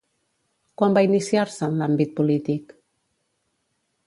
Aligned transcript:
Quan 0.81 0.97
va 0.99 1.03
iniciar-se 1.09 1.69
en 1.69 1.77
l'àmbit 1.83 2.19
polític? 2.21 2.75